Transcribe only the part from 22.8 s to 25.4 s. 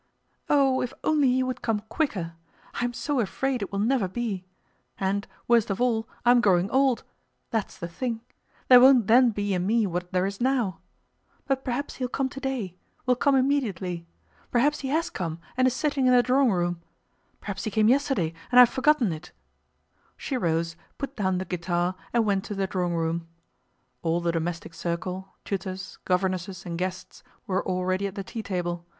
room. All the domestic circle,